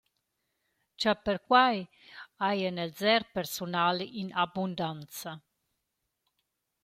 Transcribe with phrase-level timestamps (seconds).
[1.03, 1.81] Cha perquai
[2.47, 5.37] hajan els eir persunal in abundanza.